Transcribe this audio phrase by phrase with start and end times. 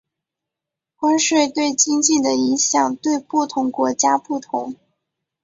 [0.95, 4.75] 关税对经济的影响对不同国家不同。